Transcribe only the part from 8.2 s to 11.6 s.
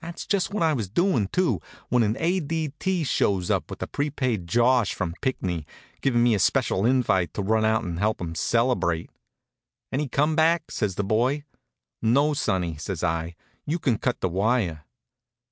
'em celebrate. "Any come back?" says the boy.